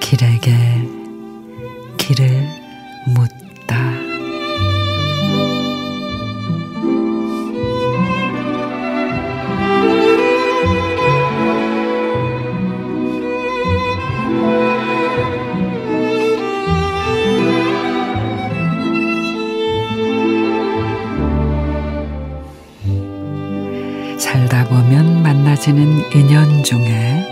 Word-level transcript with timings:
길에게 0.00 0.52
길을 1.96 2.46
묻 3.14 3.43
살다 24.64 24.68
보면 24.68 25.22
만나지는 25.22 26.12
인연 26.12 26.62
중에 26.62 27.24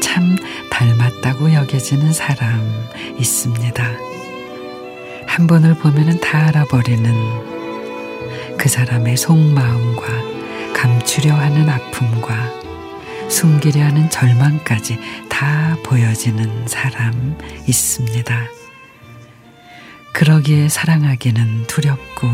참 0.00 0.36
닮았다고 0.70 1.52
여겨지는 1.52 2.12
사람 2.12 2.88
있습니다. 3.18 3.84
한 5.26 5.46
번을 5.46 5.74
보면 5.74 6.20
다 6.20 6.48
알아버리는 6.48 7.12
그 8.58 8.68
사람의 8.68 9.16
속마음과 9.16 10.06
감추려 10.74 11.34
하는 11.34 11.68
아픔과 11.68 12.34
숨기려 13.28 13.84
하는 13.84 14.10
절망까지 14.10 14.98
다 15.28 15.76
보여지는 15.84 16.66
사람 16.66 17.38
있습니다. 17.66 18.44
그러기에 20.12 20.68
사랑하기는 20.68 21.66
두렵고 21.66 22.28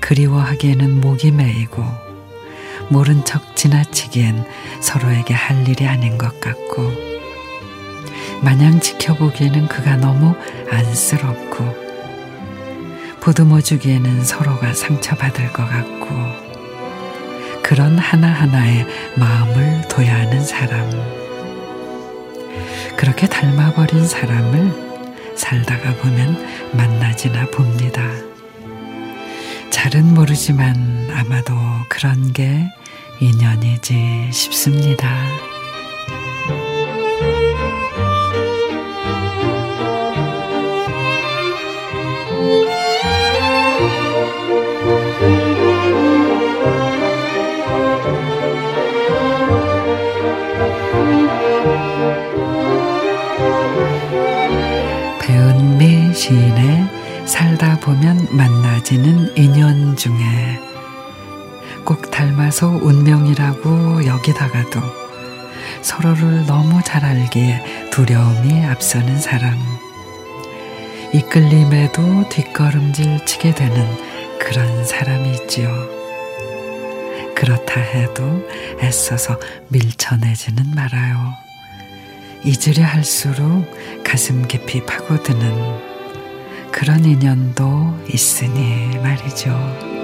그리워하기에는 0.00 1.00
목이 1.00 1.32
메이고 1.32 2.05
모른 2.88 3.24
척 3.24 3.56
지나치기엔 3.56 4.44
서로에게 4.80 5.34
할 5.34 5.66
일이 5.68 5.86
아닌 5.86 6.18
것 6.18 6.40
같고 6.40 6.92
마냥 8.42 8.80
지켜보기에는 8.80 9.68
그가 9.68 9.96
너무 9.96 10.34
안쓰럽고 10.70 11.86
보듬어 13.20 13.60
주기에는 13.60 14.24
서로가 14.24 14.72
상처받을 14.72 15.52
것 15.52 15.68
같고 15.68 16.06
그런 17.62 17.98
하나하나의 17.98 18.86
마음을 19.16 19.88
둬야 19.88 20.14
하는 20.20 20.44
사람 20.44 20.88
그렇게 22.96 23.26
닮아버린 23.26 24.06
사람을 24.06 25.34
살다가 25.34 25.94
보면 25.96 26.46
만나지나 26.72 27.46
봅니다. 27.46 28.02
잘은 29.70 30.14
모르지만 30.14 31.10
아마도 31.12 31.54
그런 31.88 32.32
게 32.32 32.70
인연이지 33.20 34.30
싶습니다. 34.32 35.08
배은미 55.20 56.14
시인의 56.14 56.86
살다 57.24 57.80
보면 57.80 58.28
만나지는 58.30 59.36
인연 59.36 59.96
중에 59.96 60.60
꼭 61.84 62.10
닮아서 62.10 62.68
운명이라고 62.68 64.06
여기다가도 64.06 64.80
서로를 65.82 66.46
너무 66.46 66.82
잘 66.84 67.04
알기에 67.04 67.90
두려움이 67.90 68.64
앞서는 68.64 69.18
사람. 69.18 69.54
이끌림에도 71.12 72.28
뒷걸음질 72.28 73.24
치게 73.24 73.54
되는 73.54 73.86
그런 74.38 74.84
사람이 74.84 75.30
있지요. 75.32 75.68
그렇다 77.34 77.80
해도 77.80 78.48
애써서 78.82 79.38
밀쳐내지는 79.68 80.74
말아요. 80.74 81.34
잊으려 82.44 82.84
할수록 82.84 83.66
가슴 84.04 84.46
깊이 84.46 84.84
파고드는 84.84 85.96
그런 86.70 87.04
인연도 87.04 87.98
있으니 88.08 88.98
말이죠. 88.98 89.95